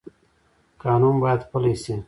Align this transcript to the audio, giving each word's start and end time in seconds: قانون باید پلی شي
قانون 0.81 1.15
باید 1.23 1.41
پلی 1.51 1.75
شي 1.83 1.95